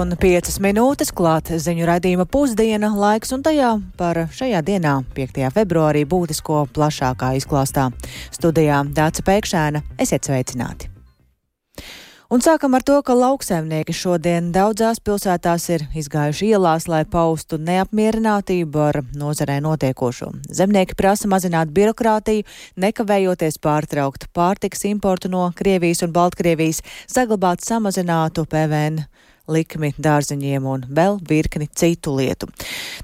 [0.00, 5.50] un 5 minūtes klāt ziņu raidījuma pusdiena laiks un tajā par šajā dienā, 5.
[5.52, 7.90] februārī, būtisko plašākā izklāstā.
[8.32, 10.88] Studijā Dāca Pēkšēna, esiet sveicināti!
[12.30, 18.84] Un sākam ar to, ka lauksēmnieki šodien daudzās pilsētās ir izgājuši ielās, lai paustu neapmierinātību
[18.86, 20.30] ar nozarē notiekošo.
[20.46, 22.46] Zemnieki prasa mazināt birokrātiju,
[22.80, 29.02] nekavējoties pārtraukt pārtiks importu no Krievijas un Baltkrievijas, saglabāt samazinātu PVN
[29.50, 32.50] likmi dārziņiem un vēl virkni citu lietu.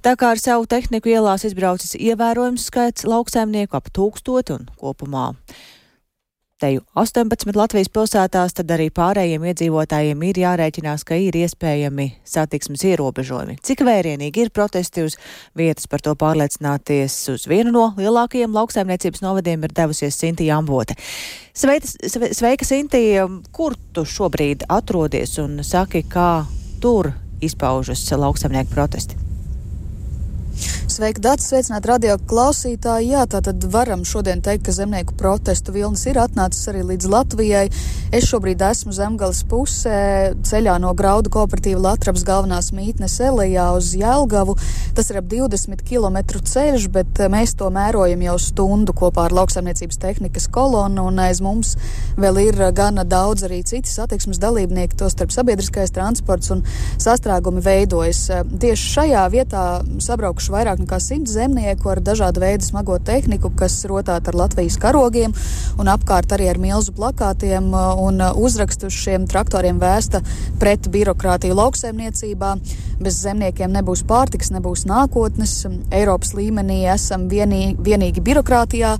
[0.02, 5.32] Tā kā ar savu tehniku ielās izbraucis ievērojams skaits lauksēmnieku ap tūkstoti un kopumā
[6.56, 13.58] Teju 18 Latvijas pilsētās, tad arī pārējiem iedzīvotājiem ir jārēķinās, ka ir iespējami satiksmes ierobežojumi.
[13.60, 15.18] Cik vērienīgi ir protesti uz
[15.52, 20.96] vietas par to pārliecināties uz vienu no lielākajiem lauksaimniecības novadiem ir devusies Sintīja Ambote.
[21.52, 26.46] Sveita, sveika, Sintīja, kur tu šobrīd atrodies un saki, kā
[26.80, 27.12] tur
[27.44, 29.25] izpaužas lauksaimnieku protesti?
[30.96, 31.50] Sveiki, Dārts!
[31.50, 33.10] Sveicināt radio klausītāji!
[33.10, 37.66] Jā, tā tad varam šodien teikt, ka zemnieku protestu vilnis ir atnācis arī līdz Latvijai.
[38.16, 44.54] Es šobrīd esmu zemgales pusē, ceļā no graudu kooperatīva Latvijas galvenās mītnes Elijā uz Jelgavu.
[44.96, 49.36] Tas ir ap 20 km ceļš, bet eh, mēs to mērojam jau stundu kopā ar
[49.36, 51.74] lauksaimniecības tehnikas kolonu, un aiz mums
[52.16, 56.64] vēl ir gana daudz arī citi satiksmes dalībnieki, to starp sabiedriskais transports un
[56.96, 58.24] sastrēgumi veidojas.
[58.48, 59.68] Tieši šajā vietā
[60.08, 65.34] sabraukšu vairāk nekā simts zemnieku ar dažādu veidu smago tehniku, kas rotāta ar Latvijas karogiem
[65.80, 70.22] un apkārt arī ar milzu plakātiem un uzrakstu uz šiem traktoriem vēsta
[70.60, 72.54] pret birokrātiju lauksaimniecībā.
[73.02, 75.66] Bez zemniekiem nebūs pārtiks, nebūs nākotnes.
[75.90, 78.94] Eiropas līmenī esam vienī, vienīgi birokrātijā.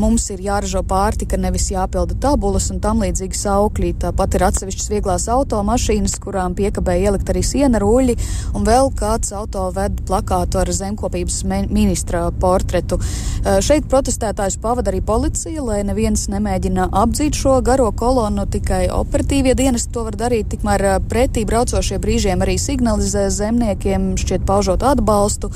[0.00, 3.90] Mums ir jāražo pārtika, nevis jāpilda tabulas un tam līdzīgi saukļi.
[4.00, 8.16] Tāpat ir atsevišķas vieglās automašīnas, kurām piekabēja ielikt arī siena ruļļi,
[8.56, 12.98] un vēl kāds auto ved plakātu ar zemkopības ministra portretu.
[13.62, 19.92] Šeit protestētājus pavada arī policija, lai neviens nemēģina apdzīt šo garo kolonu, tikai operatīvie dienesti
[19.92, 25.52] to var darīt, tikmēr pretī braucošie brīžiem arī signalizē zemniekiem, šķiet paužot atbalstu.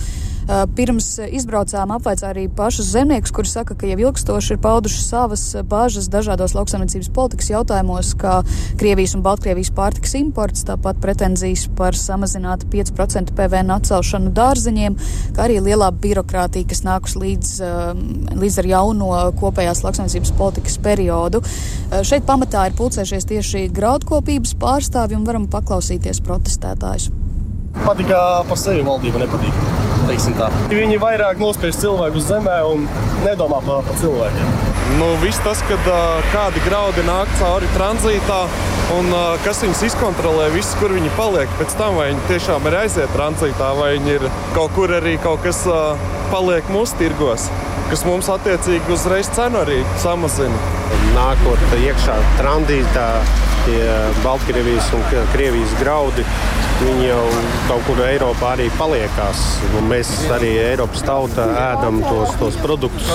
[0.77, 6.09] Pirms izbraucām apvaicā arī pašus zemniekus, kuri saka, ka jau ilgstoši ir pauduši savas bāžas
[6.13, 8.41] dažādos lauksaimniecības politikas jautājumos, kā
[8.81, 14.99] Krievijas un Baltkrievijas pārtiks imports, tāpat pretenzijas par samazinātu 5% PVN atcelšanu dārziņiem,
[15.37, 17.55] kā arī lielā birokrātija, kas nākus līdz,
[18.43, 21.43] līdz ar jauno kopējās lauksaimniecības politikas periodu.
[22.03, 27.13] Šeit pamatā ir pulcējušies tieši graudkopības pārstāvji un varam paklausīties protestētājus.
[27.81, 29.57] Patīk, ka par sevi valdība nepatīk.
[30.69, 32.85] Viņi vairāk nospiež cilvēku uz zemē un
[33.23, 34.53] nedomā par, par cilvēkiem.
[34.99, 35.89] Nu, viss tas, kad
[36.35, 38.41] kādi graudi nāk cauri tranzītā
[38.99, 39.09] un
[39.47, 41.53] kas viņus izkontrolē, viss, kur viņi paliek.
[41.61, 45.41] Pēc tam, vai viņi tiešām ir aiziet tranzītā, vai viņi ir kaut kur arī kaut
[45.47, 45.63] kas
[46.33, 47.47] paliek mūsu tirgos,
[47.93, 50.61] kas mums attiecīgi uzreiz cenu arī samazina.
[51.17, 53.09] Nākot iekšā tranzītā,
[53.65, 53.81] tie
[54.27, 56.27] Baltkrievijas un Krievijas graudi
[56.83, 57.23] Viņi jau
[57.69, 59.43] kaut kur Eiropā arī paliekās.
[59.79, 63.11] Un mēs arī Eiropas tauta ēdam tos, tos produktus,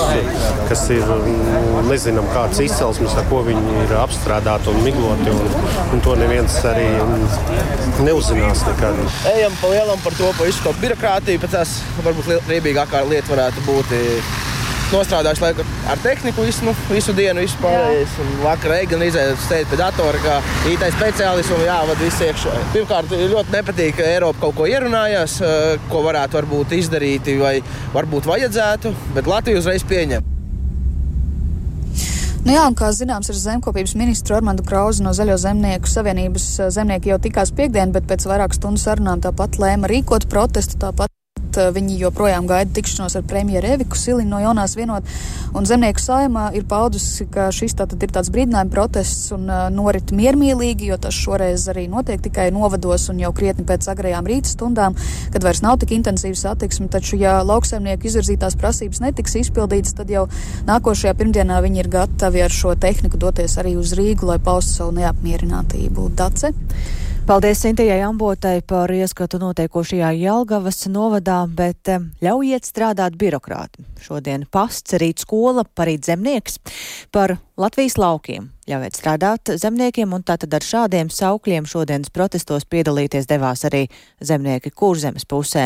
[0.70, 5.34] kas ir nu, nezinām kādas izcelsmes, ar ko viņi ir apstrādāti un migloti.
[5.34, 6.88] Un, un to neviens arī
[8.06, 9.00] neuzzinās nekad.
[9.34, 13.66] Ejam pa lielam par to, pa visu to birokrātiju, pēc tās varbūt riebīgākā lieta varētu
[13.68, 13.98] būt
[14.92, 18.16] nostrādājuši laiku ar tehniku visu, nu, visu dienu, visu pārējais.
[18.42, 19.04] Vakarā gan
[19.42, 20.38] stēt pie datora, kā
[20.70, 22.54] IT speciālists un jāvada viss iekšā.
[22.74, 25.38] Pirmkārt, ļoti nepatīk, ka Eiropa kaut ko ierunājās,
[25.92, 27.58] ko varētu varbūt izdarīt vai
[27.94, 30.34] varbūt vajadzētu, bet Latvija uzreiz pieņem.
[32.46, 37.12] Nu jā, un kā zināms, ar zemkopības ministru Armandu Krauzi no Zaļo zemnieku savienības zemnieki
[37.12, 41.17] jau tikās piekdien, bet pēc vairāk stundu sarunām tāpat lēma rīkot protestu, tāpat Eh,
[41.74, 45.06] viņi joprojām gaida tikšanos ar premjeru Eviku Siliņu no jaunās vienot.
[45.56, 50.12] Un zemnieku saimā ir paudusi, ka šis tātad ir tāds brīdinājuma protests un uh, norit
[50.14, 54.96] miermīlīgi, jo tas šoreiz arī notiek tikai novados un jau krietni pēc agrajām rīta stundām,
[55.32, 56.90] kad vairs nav tik intensīva satiksme.
[56.92, 60.28] Taču, ja lauksaimnieku izvirzītās prasības netiks izpildītas, tad jau
[60.68, 64.96] nākošajā pirmdienā viņi ir gatavi ar šo tehniku doties arī uz Rīgu, lai paustu savu
[65.00, 66.10] neapmierinātību.
[66.18, 66.52] Dace.
[67.28, 73.84] Paldies Sintījai Ambotai par ieskatu notiekošajā Jelgavas novadā, bet eh, ļaujiet strādāt birokrāti.
[74.00, 76.56] Šodien pasts, rīt skola, parīt zemnieks.
[77.12, 78.44] Par Latvijas laukiem.
[78.70, 83.88] Ļaujiet strādāt zemniekiem, un tātad ar šādiem saukļiem šodienas protestos piedalīties devās arī
[84.22, 85.64] zemnieki kurzemes pusē.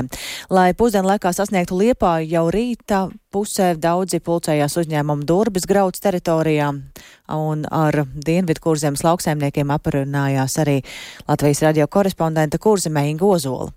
[0.48, 3.02] Lai pusdienu laikā sasniegtu Liepāju jau rīta
[3.32, 6.70] pusē daudzi pulcējās uzņēmumu Durbis grauds teritorijā,
[7.36, 10.80] un ar Dienvidu kurzemes lauksaimniekiem aprunājās arī
[11.28, 13.68] Latvijas radio korespondente kurzemē Inga Ozola.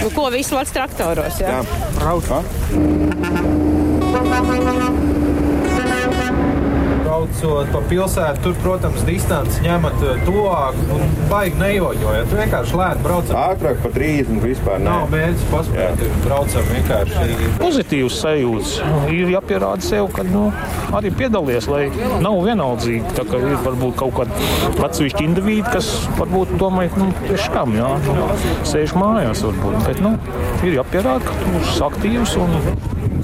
[0.00, 1.44] Nu, ko visu laiku traktoros?
[1.44, 1.62] Jā, jā
[2.00, 2.24] brauc
[7.28, 12.28] braucot pa pilsētu, tur, protams, distance ņemat eh, tuvāk un baigi nejoģojat.
[12.30, 13.34] Tu vienkārši lēni braucat.
[13.38, 14.88] Ātrāk pa 30 vispār ne.
[14.88, 17.50] Nav mērķis paspēt, braucam vienkārši.
[17.60, 18.74] Pozitīvs sajūts.
[19.14, 20.48] Ir jāpierāda sev, ka nu,
[20.96, 21.86] arī piedalies, lai
[22.24, 23.14] nav vienaldzīgi.
[23.18, 27.94] Tā kā ir varbūt kaut kādi atsevišķi indivīdi, kas varbūt domā, nu, tieši kam, jā,
[28.06, 28.28] nu,
[28.68, 29.80] sēž mājās varbūt.
[29.88, 30.14] Bet, nu,
[30.66, 32.56] ir jāpierāda, ka tu esi aktīvs un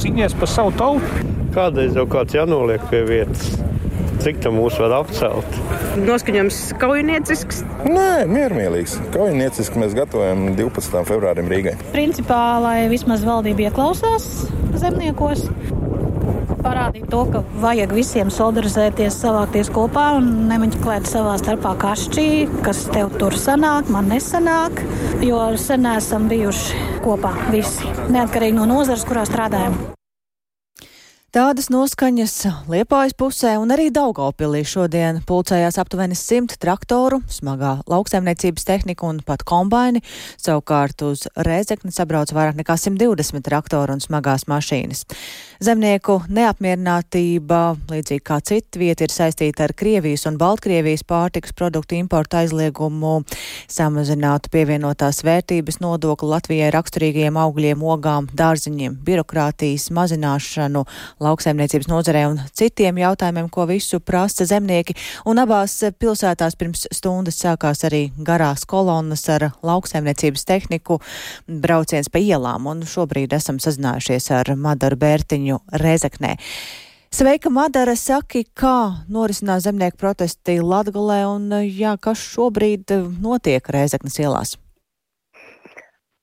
[0.03, 1.23] cīnies par savu tautu.
[1.55, 3.55] Kādreiz jau kāds jānoliek pie vietas.
[4.25, 5.57] Cik tā mūs var apcelt?
[6.01, 7.59] Noskaņojums kaujiniecisks?
[7.85, 8.95] Nē, miermīlīgs.
[9.13, 11.03] Kaujiniecisks mēs gatavojam 12.
[11.05, 11.75] februārim Rīgai.
[11.93, 14.47] Principā, lai vismaz valdība ieklausās
[14.81, 15.45] zemniekos,
[16.65, 22.29] parādīt to, ka vajag visiem solidarizēties, savākties kopā un nemeklēt savā starpā kašķī,
[22.65, 24.81] kas tev tur sanāk, man nesanāk,
[25.21, 29.77] jo sen esam bijuši kopā visi, neatkarīgi no nozares, kurā strādājam.
[31.35, 32.33] Tādas noskaņas
[32.71, 39.43] Liepājas pusē un arī Daugaupilī šodien pulcējās aptuveni simt traktoru, smagā lauksaimniecības tehnika un pat
[39.43, 39.99] kombaini.
[40.39, 45.03] Savukārt uz Rēzekni sabrauc vairāk nekā 120 traktoru un smagās mašīnas.
[45.65, 47.59] Zemnieku neapmierinātība,
[47.91, 53.25] līdzīgi kā cita vieta, ir saistīta ar Krievijas un Baltkrievijas pārtikas produktu importu aizliegumu,
[53.67, 60.87] samazinātu pievienotās vērtības nodokli Latvijai raksturīgajiem augļiem, ogām, dārziņiem, birokrātijas mazināšanu
[61.25, 64.97] lauksaimniecības nozarē un citiem jautājumiem, ko visu prasa zemnieki.
[65.29, 71.01] Un abās pilsētās pirms stundas sākās arī garās kolonas ar lauksaimniecības tehniku
[71.49, 72.69] brauciens pa ielām.
[72.71, 76.37] Un šobrīd esam sazinājušies ar Madaru Bērtiņu Rezeknē.
[77.15, 82.91] Sveika, Madara, saki, kā norisinās zemnieku protesti Latgalē un jā, kas šobrīd
[83.23, 84.57] notiek Rēzeknes ielās?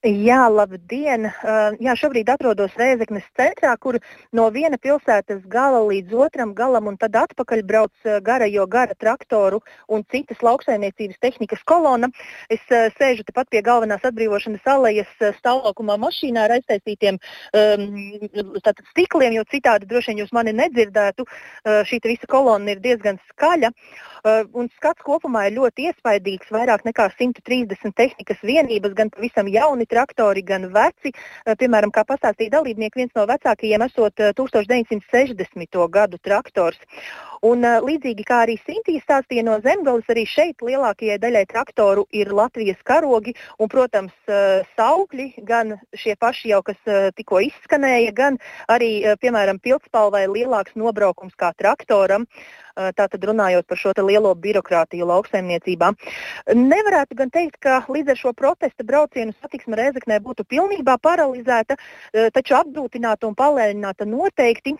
[0.02, 1.28] Jā, labdien!
[1.30, 4.00] Uh, jā, šobrīd atrodos Rēzeknes centrā, kur
[4.34, 8.98] no viena pilsētas gala līdz otram galam un tad atpakaļ brauc uh, gara, jo gara
[8.98, 12.10] traktoru un citas lauksaimniecības tehnikas kolona.
[12.50, 19.46] Es uh, sēžu tepat pie galvenās atbrīvošanas alejas stāvlaukumā mašīnā ar aiztaisītiem um, stikliem, jo
[19.54, 21.28] citādi droši vien jūs mani nedzirdētu.
[21.86, 23.70] Šī visa kolona ir diezgan skaļa.
[24.58, 26.50] Un skats kopumā ir ļoti iespaidīgs.
[26.54, 31.12] Vairāk nekā 130 tehnikas vienības, gan pavisam jauni traktori, gan veci.
[31.12, 35.84] Eh, piemēram, kā pastāstīja dalībnieki, viens no vecākajiem esot 1960.
[35.84, 36.80] Eh, gadu traktors.
[37.42, 42.30] Un, eh, līdzīgi kā arī Sintīs stāstīja no Zemgales, arī šeit lielākajai daļai traktoru ir
[42.38, 44.14] Latvijas karogi un, protams,
[44.78, 46.78] saukļi, gan šie paši jau, kas
[47.18, 48.38] tikko izskanēja, gan
[48.70, 48.92] arī,
[49.22, 52.28] piemēram, pilspalvai lielāks nobraukums kā traktoram.
[52.72, 55.92] Tātad runājot par šo lielo birokrātiju lauksaimniecībā.
[56.56, 61.76] Nevarētu gan teikt, ka līdz ar šo protesta braucienu satiksme Rēzaknē būtu pilnībā paralizēta,
[62.32, 64.78] taču apgrūtināta un palēnināta noteikti.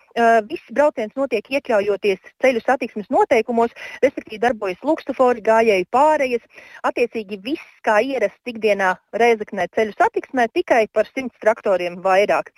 [0.48, 3.72] Viss brauciens notiek iekļaujoties ceļu satiksmes noteikumos,
[4.04, 6.44] respektīvi darbojas lukstufori, gājēju pārējas.
[6.84, 12.52] Attiecīgi viss kā ierasts ikdienā Rēzaknē ceļu satiksmē, tikai par simts traktoriem vairāk.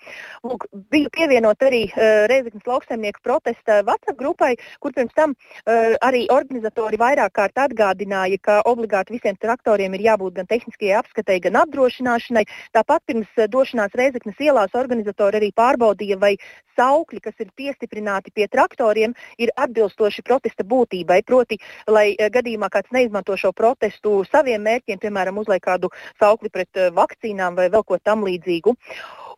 [0.44, 6.24] Lūk, biju pievienot arī uh, Rēzaknes lauksaimnieku protesta WhatsApp grupai, kur pirms tam uh, arī
[6.34, 12.44] organizatori vairāk kārt atgādināja, ka obligāti visiem traktoriem ir jābūt gan tehniskajai apskatei, gan apdrošināšanai.
[12.76, 16.34] Tāpat pirms uh, došanās Reizeknas ielās organizatori arī pārbaudīja, vai
[16.78, 19.52] saukļi, kas ir piestiprināti pie traktoriem, ir
[19.84, 21.22] atbilstoši protesta būtībai.
[21.26, 26.70] Proti, lai uh, gadījumā kāds neizmanto šo protestu saviem mērķiem, piemēram, uzliek kādu saukli pret
[26.76, 28.74] uh, vakcīnām vai vēl ko tam līdzīgu.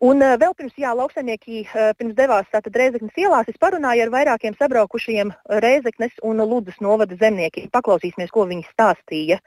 [0.07, 1.67] Un uh, vēl pirms jā, lauksaimnieki
[1.99, 7.71] pirms devās Rēzeknes ielās, es parunāju ar vairākiem sabraukušajiem Rēzeknes un Ludas novada zemniekiem.
[7.73, 9.41] Paklausīsimies, ko viņi stāstīja.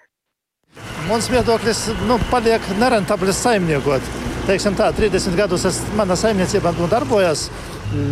[1.09, 4.28] Mans viedoklis nu, paliek nerentablis saimniekot.
[4.49, 7.43] Teiksim tā, 30 gadus es manā saimniecībā nu, darbojos,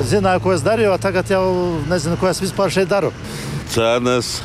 [0.05, 1.41] zināju, ko es darīju, tagad jau
[1.89, 3.09] nezinu, ko es vispār šeit daru.
[3.73, 4.43] Cenas,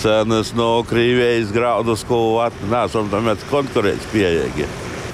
[0.00, 2.40] cenas no Krievijas graudus, ko
[2.72, 4.70] nesam tam konkurētspējīgi.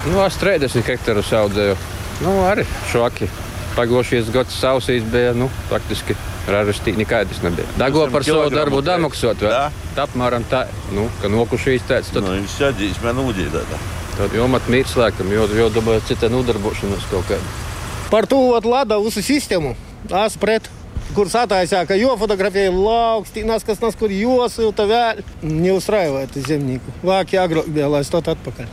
[0.07, 1.75] Nu, es 30 hektārus audzēju.
[2.23, 3.27] Nu, arī šoki.
[3.75, 6.15] Pagošies gads sausīs bija, nu, praktiski
[6.47, 7.67] ražastī nekādas nebija.
[7.79, 9.67] Dago par savu darbu damaksot, vai?
[9.99, 12.15] Tā apmēram tā, nu, ka nokušīs tāds.
[12.15, 12.23] Tad...
[12.23, 13.67] Nu, viņš sēdīs man ūdītā.
[14.19, 17.55] Tad jomat mīrs lēkam, jo, jo dabāja cita nodarbošanos kaut kādu.
[18.11, 19.77] Par to lada visu sistēmu,
[20.25, 20.71] es pret.
[21.15, 25.25] kurus attaisīja, ka jo fotografēja lauks, tīnās, kas nas, kur josilta vēl.
[25.43, 26.93] Neuzstrāvēt zemnieku.
[27.03, 28.69] Vāk jāgrok bija, lai stot atpakaļ.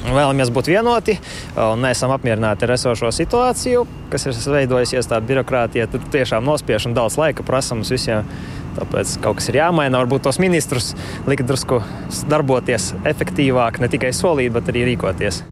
[0.00, 1.18] Vēlamies būt vienoti
[1.60, 5.90] un neesam apmierināti ar esošo situāciju, kas ir veidojusies tāda birokrātija.
[5.92, 8.24] Tur tiešām nospiež un daudz laika prasa mums visiem.
[8.78, 10.02] Tāpēc kaut kas ir jāmaina.
[10.02, 10.92] Varbūt tos ministrus
[11.30, 11.80] likt drusku
[12.30, 15.42] darboties efektīvāk, ne tikai solīt, bet arī rīkoties.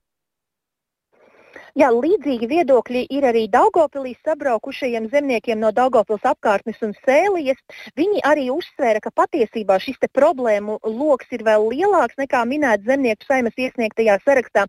[1.78, 7.60] Jā, līdzīgi viedokļi ir arī Daugopilī sabraukušajiem zemniekiem no Daugopils apkārtnes un Sēlijas.
[7.94, 13.54] Viņi arī uzsvēra, ka patiesībā šis problēmu lokus ir vēl lielāks nekā minēts zemnieku saimas
[13.54, 14.64] iesniegtajā sarakstā.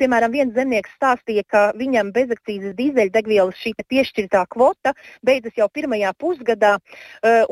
[0.00, 4.94] Piemēram, viens zemnieks stāstīja, ka viņam bezakcīzes dīzeļdegvielas šī piešķirtā kvota
[5.28, 6.78] beidzas jau pirmajā pusgadā.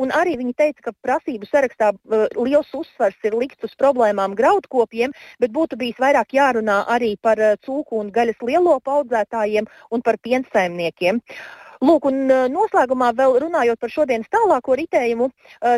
[0.00, 1.92] Un arī viņi teica, ka prasību sarakstā
[2.38, 5.12] liels uzsvars ir likts uz problēmām graudkopiem,
[5.44, 11.20] bet būtu bijis vairāk jārunā arī par cūku un gaļas lielopu audzētājiem un par piensaimniekiem.
[11.84, 15.26] Lūk, un noslēgumā vēl runājot par šodienas tālāko ritējumu,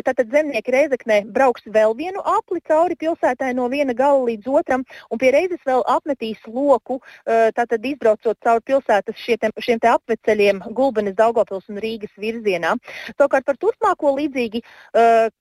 [0.07, 5.19] tātad zemnieki Reizeknē brauks vēl vienu apli cauri pilsētai no viena gala līdz otram, un
[5.19, 11.67] pie reizes vēl apmetīs loku, tātad izbraucot cauri pilsētas šiem, šiem te apveceļiem Gulbenes, Daugopils
[11.67, 12.77] un Rīgas virzienā.
[13.17, 14.63] Savukārt par turpmāko līdzīgi,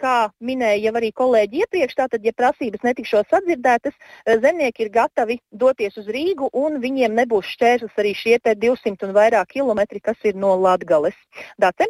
[0.02, 3.94] kā minēja arī kolēģi iepriekš, tātad, ja prasības netikšos sadzirdētas,
[4.42, 9.54] zemnieki ir gatavi doties uz Rīgu, un viņiem nebūs šķērslis arī šie 200 un vairāk
[9.54, 11.14] kilometri, kas ir no Latgales.
[11.56, 11.86] Dace?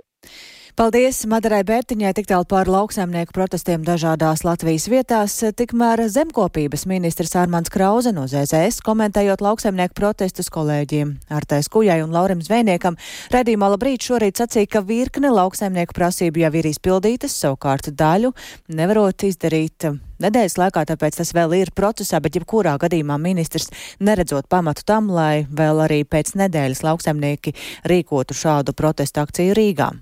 [0.76, 5.38] Paldies Madarai Bērtiņai tik tālu par lauksaimnieku protestiem dažādās Latvijas vietās.
[5.56, 12.44] Tikmēr zemkopības ministrs Armāns Krauze no ZZS komentējot lauksaimnieku protestus kolēģiem Artais Kujai un Laurim
[12.44, 13.00] Zvejniekam,
[13.32, 18.34] redījumā labrīt šorīt sacīja, ka virkne lauksaimnieku prasību jau ir izpildītas, savukārt daļu
[18.68, 19.88] nevarot izdarīt
[20.20, 25.46] nedēļas laikā, tāpēc tas vēl ir procesā, bet jebkurā gadījumā ministrs neredzot pamatu tam, lai
[25.48, 27.56] vēl arī pēc nedēļas lauksaimnieki
[27.88, 29.94] rīkotu šādu protestu akciju Rīgā.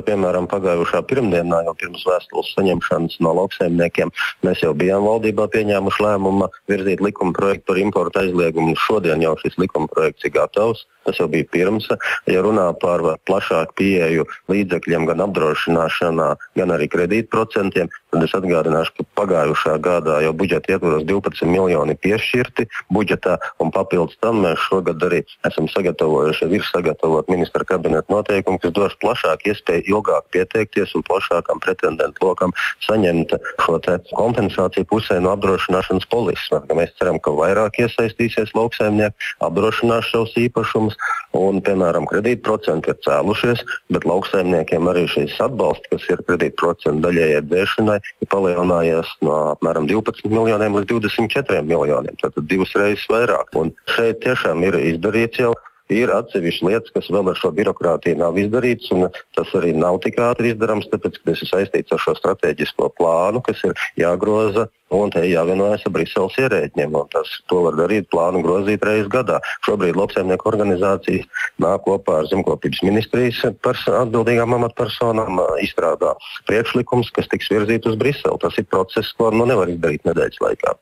[0.00, 4.12] Piemēram, pagājušā pirmdienā, jau pirms vēstules saņemšanas no lauksaimniekiem,
[4.46, 8.78] mēs jau bijām valdībā pieņēmuši lēmumu virzīt likuma projektu par importu aizliegumu.
[8.86, 10.86] Šodien jau šis likuma projekts ir gatavs.
[11.02, 11.88] Tas jau bija pirms.
[12.30, 19.06] Ja runā par plašāku pieeju līdzekļiem gan apdrošināšanā, gan arī kredītprocentiem, tad es atgādināšu, ka
[19.22, 25.24] pagājušā gadā jau budžeta ietvaros 12 miljoni piešķirti budžetā, un papildus tam mēs šogad arī
[25.48, 31.60] esam sagatavojuši, ir sagatavot ministra kabineta noteikumu, kas dos plašāku iespēju ilgāk pieteikties un plašākam
[31.62, 32.54] pretendentu lokam
[32.86, 33.78] saņemt šo
[34.16, 36.50] kompensāciju pusē no apdrošināšanas polises.
[36.72, 40.96] Mēs ceram, ka vairāk iesaistīsies lauksaimnieki, apdrošinās savus īpašumus.
[41.36, 43.62] Un, piemēram, kredītprocenti ir cēlušies,
[43.94, 50.28] bet lauksaimniekiem arī šīs atbalsts, kas ir kredītprocentu daļējai dzēšanai, ir palielinājies no apmēram 12
[50.32, 52.18] miljoniem līdz 24 miljoniem.
[52.20, 53.52] Tātad divas reizes vairāk.
[53.56, 55.54] Un šeit tiešām ir izdarīts jau
[55.94, 60.20] ir atsevišķas lietas, kas vēl ar šo birokrātiju nav izdarītas, un tas arī nav tik
[60.22, 65.12] ātri izdarāms, tāpēc, ka tas ir saistīts ar šo strateģisko plānu, kas ir jāgroza un
[65.12, 66.96] te jāvienojas ar Briseles ierēģiem.
[67.14, 69.40] Tas, to var darīt, plānu grozīt reizes gadā.
[69.66, 76.14] Šobrīd lauksaimnieku organizācijas nāk kopā ar zemkopības ministrijas atbildīgām amatpersonām, izstrādā
[76.50, 78.40] priekšlikums, kas tiks virzīts uz Briseli.
[78.42, 80.76] Tas ir process, ko nu nevar izdarīt nedēļas laikā.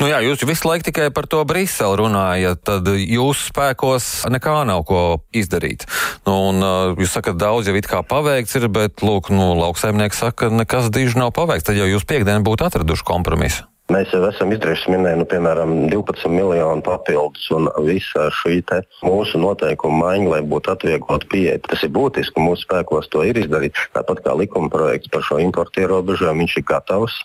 [0.00, 4.82] Nu jā, jūs visu laiku tikai par to Briseli runājat, tad jūsu spēkos nekā nav
[4.88, 5.86] ko izdarīt.
[6.26, 6.64] Nu, un,
[6.98, 10.90] jūs sakat, daudz jau it kā paveikts ir, bet, lūk, nu, lauksaimnieks saka, ka nekas
[10.94, 11.68] diži nav paveikts.
[11.68, 13.68] Tad jau jūs piekdien būtu atraduši kompromisu.
[13.92, 18.62] Mēs jau esam izdarījuši, minēju, nu, piemēram, 12 miljonu papildus un visa šī
[19.04, 21.58] mūsu noteikuma maiņa, lai būtu atvieglota pieeja.
[21.68, 23.76] Tas ir būtiski, mūsu spēkos to ir izdarīt.
[23.92, 27.20] Tāpat kā likuma projekts par šo importu ierobežojumu, viņš ir gatavs.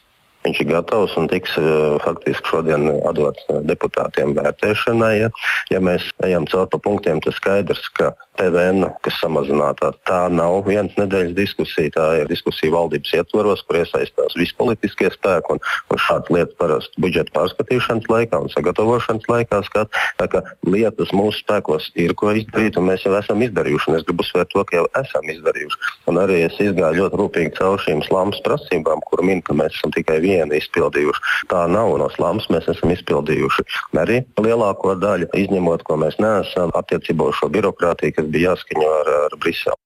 [0.46, 5.14] Viņš ir gatavs un tiks uh, faktiski šodien atdots uh, deputātiem vērtēšanai.
[5.20, 5.30] Ja,
[5.74, 10.96] ja mēs ejam cauri pa punktiem, tad skaidrs, ka PVN, kas samazinātā, tā nav vienas
[11.00, 11.92] nedēļas diskusija.
[11.96, 15.56] Tā ir diskusija valdības ietvaros, kur iesaistās visi politiskie spēki.
[15.56, 20.00] Un, un šādas lietas parasti budžeta pārskatīšanas laikā un sagatavošanas laikā skat.
[20.22, 23.98] Tā kā lietas mūsu spēkos ir ko izdarīt, un mēs jau esam izdarījuši.
[24.00, 25.82] Es gribu uzsvērt to, ka jau esam izdarījuši.
[26.12, 29.94] Un arī es izgāju ļoti rūpīgi cauri šīm slāmas prasībām, kur min, ka mēs esam
[29.96, 31.26] tikai vienu izpildījuši.
[31.52, 33.68] Tā nav no slāmas, mēs esam izpildījuši
[34.00, 39.14] arī lielāko daļu, izņemot, ko mēs neesam attiecībā uz šo birokrātiju, kas bija jāskaņo ar,
[39.28, 39.80] ar Briselu.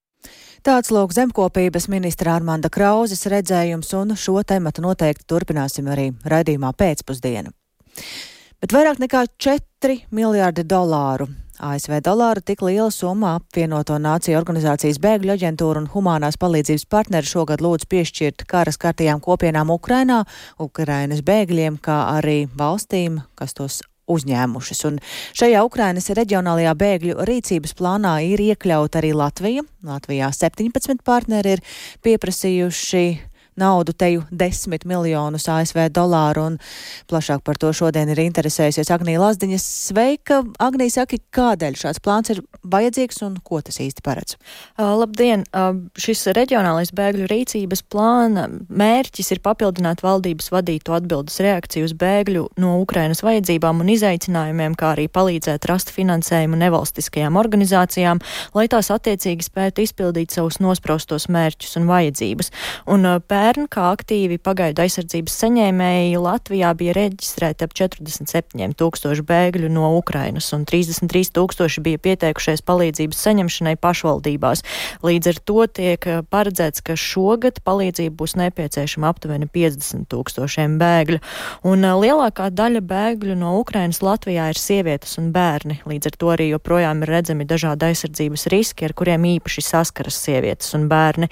[0.64, 7.52] Tāds lūk zemkopības ministra Armanda Krauzes redzējums, un šo tematu noteikti turpināsim arī raidījumā pēcpusdienu.
[8.64, 15.34] Bet vairāk nekā 4 miljārdi dolāru ASV dolāru tik liela summa apvienoto nāciju organizācijas bēgļu
[15.36, 20.24] aģentūra un humanās palīdzības partneri šogad lūdz piešķirt karas kārtījām kopienām Ukrainā,
[20.58, 24.84] Ukrainas bēgļiem, kā arī valstīm, kas tos uzņēmušas.
[24.88, 24.98] Un
[25.36, 29.64] šajā Ukrainas reģionālajā bēgļu rīcības plānā ir iekļauta arī Latvija.
[29.84, 31.64] Latvijā 17 partneri ir
[32.04, 33.06] pieprasījuši
[33.60, 36.58] naudu, teju 10 miljonus ASV dolāru, un
[37.10, 39.58] plašāk par to šodien ir interesējusies Agnija Lazdiņa.
[39.62, 44.36] Sveika, Agnija, saki, kādēļ šāds plāns ir vajadzīgs un ko tas īsti paredz?
[44.78, 45.44] Uh, labdien!
[45.54, 52.46] Uh, šis reģionālais bēgļu rīcības plāna mērķis ir papildināt valdības vadīto atbildes reakciju uz bēgļu
[52.62, 58.22] no Ukrainas vajadzībām un izaicinājumiem, kā arī palīdzēt rast finansējumu nevalstiskajām organizācijām,
[58.56, 62.52] lai tās attiecīgi spētu izpildīt savus nospraustos mērķus un vajadzības.
[62.94, 69.68] Un, uh, Pērn kā aktīvi pagaidu aizsardzības saņēmēji Latvijā bija reģistrēti ap 47 tūkstoši bēgļu
[69.68, 74.64] no Ukrainas un 33 tūkstoši bija pieteikušies palīdzības saņemšanai pašvaldībās.
[75.04, 81.20] Līdz ar to tiek eh, paredzēts, ka šogad palīdzība būs nepieciešama aptuveni 50 tūkstošiem bēgļu.
[81.68, 85.82] Un eh, lielākā daļa bēgļu no Ukrainas Latvijā ir sievietes un bērni.
[85.84, 90.72] Līdz ar to arī joprojām ir redzami dažādi aizsardzības riski, ar kuriem īpaši saskaras sievietes
[90.80, 91.28] un bērni.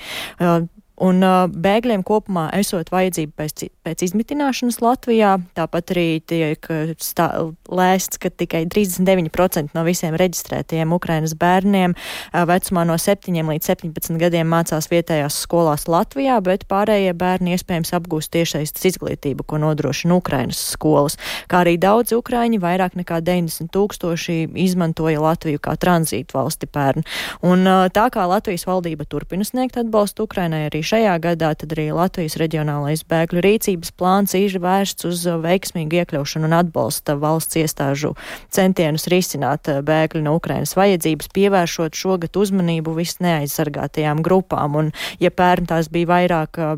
[0.93, 6.69] Uh, Un uh, bēgļiem kopumā esot vajadzība pēc, pēc izmitināšanas Latvijā, tāpat arī tiek
[7.01, 7.27] stā,
[7.73, 14.21] lēsts, ka tikai 39% no visiem reģistrētajiem Ukrainas bērniem uh, vecumā no 7 līdz 17
[14.21, 20.61] gadiem mācās vietējās skolās Latvijā, bet pārējie bērni iespējams apgūst tiešsaistes izglītību, ko nodrošina Ukrainas
[20.77, 21.17] skolas.
[21.49, 27.09] Kā arī daudz Ukraiņi, vairāk nekā 90 tūkstoši, izmantoja Latviju kā tranzītu valsti pērn.
[27.49, 31.89] Un uh, tā kā Latvijas valdība turpina sniegt atbalstu Ukrainai arī šajā gadā, tad arī
[31.95, 38.13] Latvijas reģionālais bēgļu rīcības plāns ir vērsts uz veiksmīgu iekļaušanu un atbalsta valsts iestāžu
[38.53, 44.79] centienus risināt eh, bēgļu no Ukrainas vajadzības, pievēršot šogad uzmanību visneaizsargātajām grupām.
[44.81, 46.73] Un, ja pērn tās bija vairāk eh,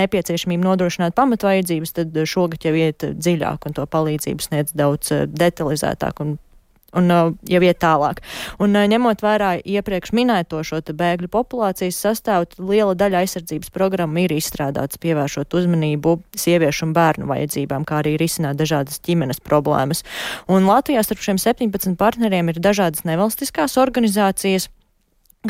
[0.00, 6.36] nepieciešamība nodrošināt pamatvajadzības, tad šogad jau iet dziļāk un to palīdzību sniedz daudz detalizētāk un
[6.96, 8.22] un uh, jau iet tālāk.
[8.62, 14.36] Un uh, ņemot vērā iepriekš minēto šo bēgļu populācijas sastāvu, liela daļa aizsardzības programma ir
[14.36, 20.04] izstrādāts pievēršot uzmanību sieviešu un bērnu vajadzībām, kā arī risināt dažādas ģimenes problēmas.
[20.52, 24.70] Un Latvijā starp šiem 17 partneriem ir dažādas nevalstiskās organizācijas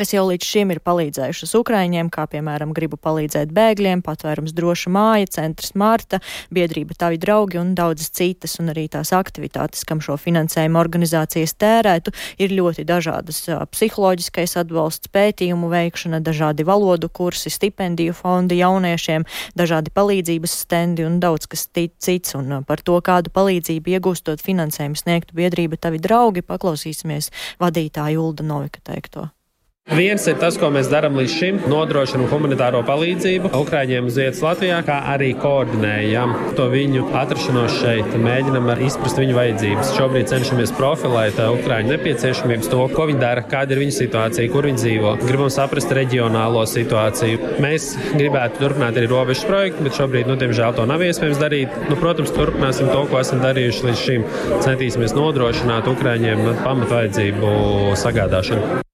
[0.00, 5.28] kas jau līdz šim ir palīdzējušas Ukraiņiem, kā piemēram gribu palīdzēt bēgļiem, patvērums droša māja,
[5.38, 6.20] centrs Marta,
[6.54, 12.14] biedrība Tavi draugi un daudzas citas, un arī tās aktivitātes, kam šo finansējumu organizācijas tērētu,
[12.38, 13.42] ir ļoti dažādas-
[13.74, 19.24] psiholoģiskais atbalsts, pētījumu veikšana, dažādi valodu kursi, stipendiju fondi jauniešiem,
[19.56, 25.34] dažādi palīdzības stendi un daudz kas cits, un par to, kādu palīdzību iegūstot finansējumu sniegtu
[25.34, 27.30] biedrība Tavi draugi, paklausīsimies
[27.60, 29.30] vadītāju Ulda Novika teikto.
[29.86, 34.80] Viens ir tas, ko mēs darām līdz šim, nodrošinām humanitāro palīdzību Ukraiņiem uz vietas Latvijā,
[34.82, 39.92] kā arī koordinējam to viņu atrašanos šeit, mēģinam izprast viņu vajadzības.
[39.94, 44.66] Šobrīd cenšamies profilēt uh, Ukraiņu nepieciešamības, to, ko viņi dara, kāda ir viņu situācija, kur
[44.66, 45.12] viņi dzīvo.
[45.22, 47.52] Gribam saprast reģionālo situāciju.
[47.62, 51.78] Mēs gribētu turpināt arī robežas projektu, bet šobrīd, nu, diemžēl, to nav iespējams darīt.
[51.86, 54.26] Nu, protams, turpināsim to, ko esam darījuši līdz šim.
[54.66, 57.54] Centīsimies nodrošināt Ukraiņiem nu, pamatvajadzību
[58.02, 58.85] sagādāšanu.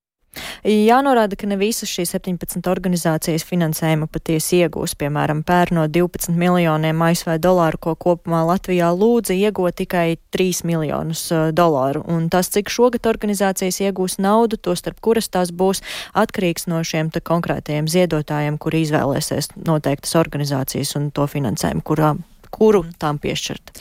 [0.62, 4.94] Jānorāda, ka ne visas šīs 17 organizācijas finansējumu patiesi iegūs.
[4.94, 11.50] Piemēram, pērno 12 miljoniem ASV dolāru, ko kopumā Latvijā lūdza iegūt tikai 3 miljonus uh,
[11.50, 12.04] dolāru.
[12.06, 15.82] Un tas, cik šogad organizācijas iegūs naudu, to starp kuras tās būs,
[16.14, 22.14] atkarīgs no šiem konkrētajiem ziedotājiem, kuri izvēlēsies noteiktas organizācijas un to finansējumu, kurā
[22.52, 23.72] kuru tām piešķirt.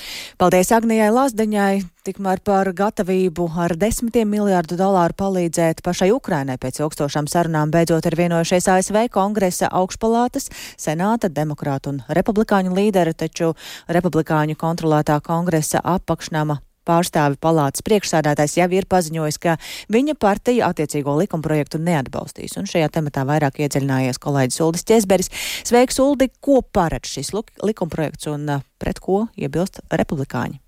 [0.42, 7.30] Paldies Agnijai Lazdeņai, tikmēr par gatavību ar desmitiem miljārdu dolāru palīdzēt pašai Ukrainai pēc ilgstošām
[7.32, 13.54] sarunām beidzot ir vienojušies ASV kongresa augšpalātas, senāta, demokrātu un republikāņu līderi, taču
[13.92, 19.58] republikāņu kontrolētā kongresa apakšnama pārstāvi palātas priekšsādātājs jau ir paziņojis, ka
[19.92, 22.58] viņa partija attiecīgo likumprojektu neatbalstīs.
[22.60, 25.32] Un šajā tematā vairāk iedziļinājies kolēģis Uldis Ķesberis.
[25.68, 26.32] Sveiks, Uldi!
[26.42, 30.62] Ko paredz šis likumprojekts un uh, pret ko iebilst republikāņi?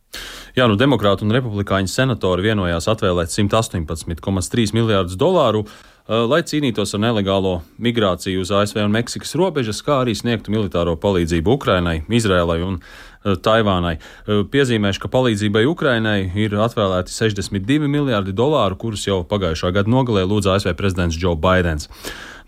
[0.54, 7.02] Jā, nu, demokrāti un republikāņu senatori vienojās atvēlēt 118,3 miljārdus dolāru, uh, lai cīnītos ar
[7.08, 12.78] nelegālo migrāciju uz ASV un Meksikas robežas, kā arī sniegtu militāro palīdzību Ukrainai, Izrēlai un
[13.24, 13.96] Taivānai.
[14.00, 20.26] Eh, piezīmēšu, ka palīdzībai Ukrainai ir atvēlēti 62 miljardi dolāru, kurus jau pagājušā gada nogalē
[20.28, 21.90] lūdza ASV prezidents Joe Bidenis.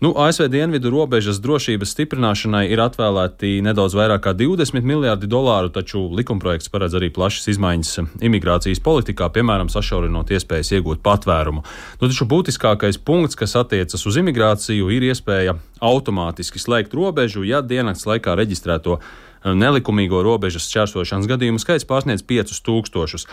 [0.00, 6.02] Nu, ASV dienvidu robežas drošības stiprināšanai ir atvēlēti nedaudz vairāk kā 20 miljardi dolāru, taču
[6.12, 11.64] likumprojekts paredz arī plašas izmaiņas imigrācijas politikā, piemēram, sašaurinot iespējas iegūt patvērumu.
[12.02, 18.04] Nu, taču būtiskākais punkts, kas attiecas uz imigrāciju, ir iespēja automātiski slēgt robežu, ja diennakts
[18.04, 19.00] laikā reģistrēto
[19.44, 23.26] nelikumīgo robežas šķērsošanas gadījumu skaits pārsniedz 5000.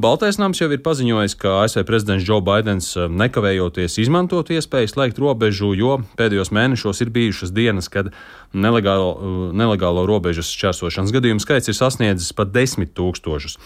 [0.00, 5.72] Baltais nams jau ir paziņojis, ka ASV prezidents Joe Bidenis nekavējoties izmantot iespēju slēgt robežu,
[5.76, 8.12] jo pēdējos mēnešos ir bijušas dienas, kad
[8.52, 13.56] nelegālo, nelegālo robežas šķērsošanas gadījumu skaits ir sasniedzis pat 10 tūkstošus.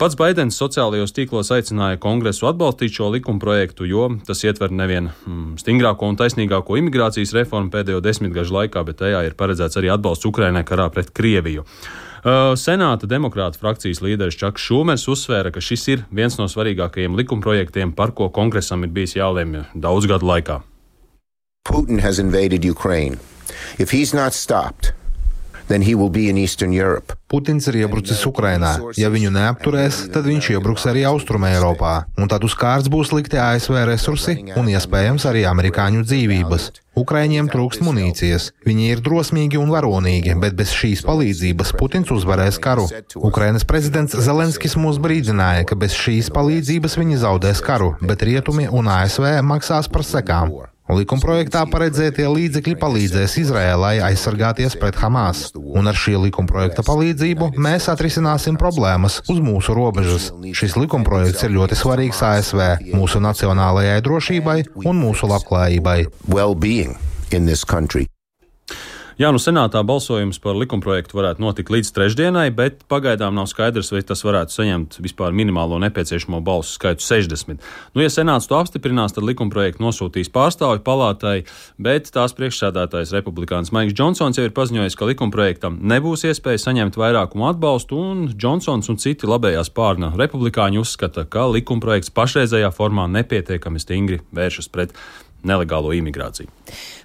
[0.00, 6.08] Pats Baidens sociālajos tīklos aicināja kongresu atbalstīt šo likumprojektu, jo tas ietver nevien mm, stingrāko
[6.08, 10.88] un taisnīgāko imigrācijas reformu pēdējo desmitgažu laikā, bet tajā ir paredzēts arī atbalsts Ukrainai karā
[10.94, 11.64] pret Krieviju.
[12.56, 18.14] Senāta demokrāta frakcijas līderis Čaks Šūmers uzsvēra, ka šis ir viens no svarīgākajiem likumprojektiem, par
[18.16, 20.62] ko kongresam ir bijis jālemj daudz gadu laikā.
[21.68, 23.20] Putin has invaded Ukraine.
[23.78, 24.94] If he's not stopped,
[27.30, 28.74] Putins ir iebrucis Ukrainā.
[29.00, 33.40] Ja viņu neapturēs, tad viņš iebruks arī Austrumē Eiropā, un tad uz kārts būs likti
[33.40, 36.68] ASV resursi un iespējams arī amerikāņu dzīvības.
[37.00, 42.84] Ukraiņiem trūkst munīcijas, viņi ir drosmīgi un varonīgi, bet bez šīs palīdzības Putins uzvarēs karu.
[43.18, 48.92] Ukrainas prezidents Zelenskis mūs brīdināja, ka bez šīs palīdzības viņi zaudēs karu, bet rietumi un
[49.00, 50.54] ASV maksās par sekām.
[50.84, 58.60] Likumprojektā paredzētie līdzekļi palīdzēs Izrēlai aizsargāties pret Hamas, un ar šī likumprojekta palīdzību mēs atrisināsim
[58.60, 60.28] problēmas uz mūsu robežas.
[60.52, 66.02] Šis likumprojekts ir ļoti svarīgs ASV, mūsu nacionālajai drošībai un mūsu labklājībai.
[66.28, 66.52] Well
[69.14, 74.00] Jā, nu senātā balsojums par likumprojektu varētu notikt līdz trešdienai, bet pagaidām nav skaidrs, vai
[74.02, 77.62] tas varētu saņemt vispār minimālo nepieciešamo balsu skaitu 60.
[77.94, 81.36] Nu, ja senāts to apstiprinās, tad likumprojektu nosūtīs pārstāvju palātai,
[81.78, 87.46] bet tās priekšsēdētājs republikāns Maiks Džonsons jau ir paziņojis, ka likumprojektam nebūs iespēja saņemt vairākumu
[87.52, 94.24] atbalstu, un Džonsons un citi labējās pārna republikāņi uzskata, ka likumprojekts pašreizējā formā nepietiekami stingri
[94.34, 94.98] vēršas pret
[95.46, 96.50] nelegālo imigrāciju.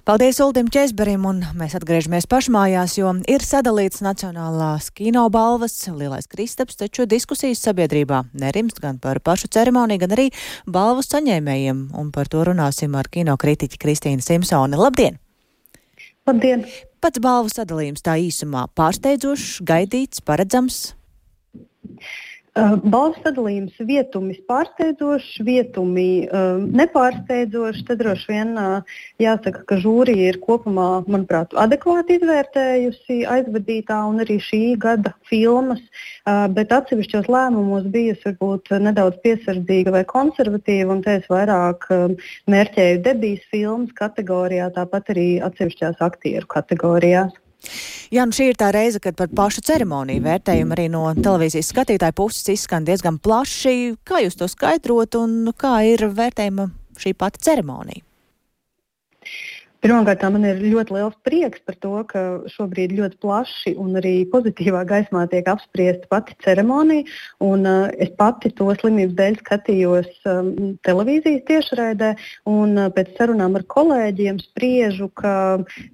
[0.08, 6.78] Paldies Uldim Česberim, un mēs atgriežamies pašmājās, jo ir sadalīts Nacionālās kino balvas lielais kristaps,
[6.80, 10.28] taču diskusijas sabiedrībā nerimst gan par pašu ceremoniju, gan arī
[10.66, 14.80] balvu saņēmējiem, un par to runāsim ar kino kritiķi Kristīnu Simpsoni.
[14.80, 15.20] Labdien!
[16.28, 16.64] Labdien!
[17.00, 20.90] Pats balvu sadalījums tā īsumā pārsteidzošs, gaidīts, paredzams.
[22.60, 26.26] Balvu sadalījums vietumi pārsteidzošs, vietumi
[26.80, 27.84] nepārsteidzošs.
[27.88, 28.52] Tad droši vien
[29.22, 35.82] jāsaka, ka žūrija ir kopumā, manuprāt, adekvāti izvērtējusi aizvadītā un arī šī gada filmas,
[36.56, 41.86] bet atsevišķos lēmumos bijusi varbūt nedaudz piesardzīga vai konservatīva, un te es vairāk
[42.50, 47.38] mērķēju debijas filmas kategorijā, tāpat arī atsevišķās aktieru kategorijās.
[48.10, 52.16] Jā, nu šī ir tā reize, kad par pašu ceremoniju vērtējumu arī no televīzijas skatītāju
[52.18, 53.96] puses izskan diezgan plaši.
[54.06, 56.70] Kā jūs to skaidrot un kā ir vērtējuma
[57.00, 58.09] šī pati ceremonija?
[59.80, 64.82] Pirmkārt, man ir ļoti liels prieks par to, ka šobrīd ļoti plaši un arī pozitīvā
[64.84, 67.06] gaismā tiek apspriesta pati ceremonija.
[67.40, 70.50] Un, uh, es pati to slimības dēļ skatījos um,
[70.84, 72.10] televīzijas tiešraidē,
[72.52, 75.32] un uh, pēc sarunām ar kolēģiem spriežu, ka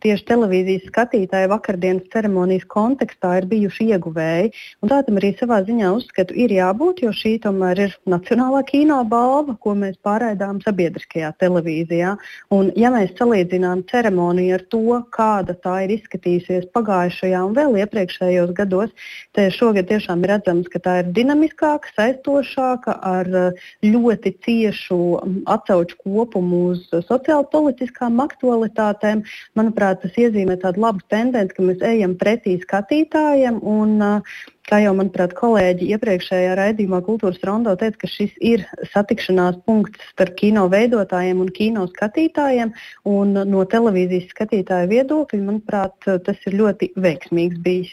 [0.02, 4.50] tieši televīzijas skatītāji vakardienas ceremonijas kontekstā ir bijuši ieguvēji.
[4.82, 8.98] Un tā tam arī savā ziņā uzskatu ir jābūt, jo šī tomēr ir Nacionālā kino
[9.06, 12.16] balva, ko mēs pārraidām sabiedriskajā televīzijā.
[12.50, 17.76] Un, ja mēs salīdzinām salīdzinām ceremoniju ar to, kāda tā ir izskatījusies pagājušajā un vēl
[17.82, 18.90] iepriekšējos gados,
[19.34, 23.52] tad šogad tiešām ir redzams, ka tā ir dinamiskāka, saistošāka, ar eh,
[23.84, 29.24] ļoti ciešu mm, atsauču kopumu uz sociālpolitiskām aktualitātēm.
[29.56, 33.60] Manuprāt, tas iezīmē tādu labu tendenci, ka mēs ejam pretī skatītājiem.
[33.62, 39.60] Un, uh, Kā jau, manuprāt, kolēģi iepriekšējā raidījumā Kultūras Rondo teica, ka šis ir satikšanās
[39.62, 42.72] punkts starp kino veidotājiem un kino skatītājiem.
[43.06, 45.94] Un no televīzijas skatītāja viedokļa, manuprāt,
[46.26, 47.92] tas ir ļoti veiksmīgs bijis.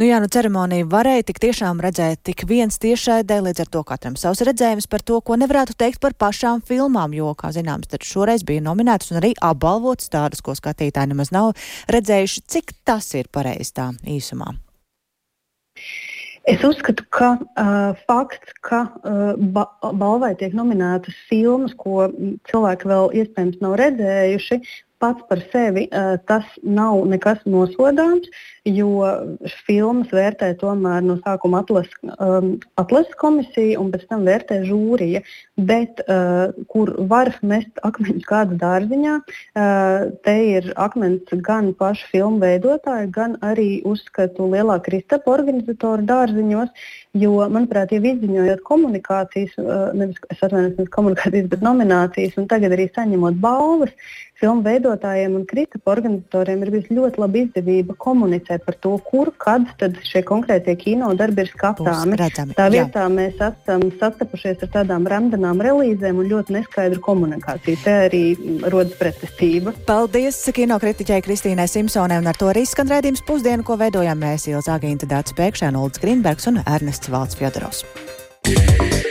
[0.00, 4.16] Nu jā, nu ceremoniju varēja tik tiešām redzēt tik viens tiešraidē, līdz ar to katram
[4.18, 8.42] savs redzējums par to, ko nevarētu teikt par pašām filmām, jo, kā zināms, tad šoreiz
[8.48, 11.52] bija nominētas un arī apbalvotas tādas, ko skatītāji nemaz nav
[11.92, 12.44] redzējuši.
[12.48, 14.56] Cik tas ir pareizi tā īsumā?
[16.48, 22.08] Es uzskatu, ka uh, fakts, ka uh, ba balvai tiek nominētas filmas, ko
[22.48, 24.58] cilvēki vēl iespējams nav redzējuši,
[25.00, 28.32] pats par sevi uh, tas nav nekas nosodāms,
[28.68, 29.04] jo
[29.66, 35.22] filmas vērtē tomēr no sākuma atlases um, atlas komisija un pēc tam vērtē žūrija.
[35.56, 42.40] Bet uh, kur var mest akmeņus kāda dārziņā, uh, te ir akmens gan pašu filmu
[42.44, 46.72] veidotāju, gan arī uzskatu lielā kristapa organizatoru dārziņos,
[47.18, 49.56] Jo, manuprāt, jau izziņojot komunikācijas,
[49.98, 53.90] nevis es atvainojos, nevis komunikācijas, bet nominācijas, un tagad arī saņemot balvas,
[54.38, 59.98] filmu veidotājiem un kritiku organizatoriem ir bijusi ļoti laba izdevība komunicēt par to, kur, kad
[60.06, 62.18] šie konkrētie kino darbi ir skatāmi.
[62.56, 63.10] Tā vietā Jā.
[63.12, 67.82] mēs esam sastapušies ar tādām randām relīzēm un ļoti neskaidru komunikāciju.
[67.84, 68.24] Te arī
[68.72, 69.74] rodas pretestība.
[69.88, 74.78] Paldies kinokritiķei Kristīnai Simpsonai, un ar to arī skan redzējums pusdienu, ko veidojam mēs Ilza
[74.78, 77.84] Agīnta Dācis Pēkšēna, Ulds Grīnbergs un Ernests Valds Fjodorovs.
[78.50, 79.09] Yeah.